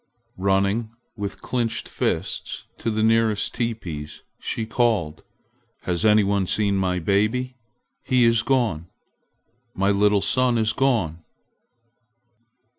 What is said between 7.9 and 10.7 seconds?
He is gone! My little son